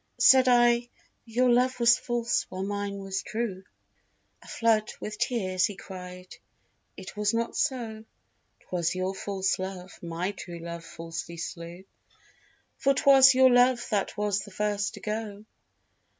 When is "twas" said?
8.61-8.95, 12.95-13.35